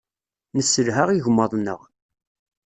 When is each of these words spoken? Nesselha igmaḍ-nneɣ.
Nesselha 0.55 1.03
igmaḍ-nneɣ. 1.11 1.79